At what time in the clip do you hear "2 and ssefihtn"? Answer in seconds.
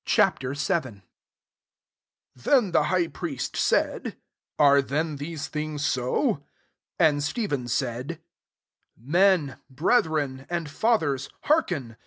6.97-7.69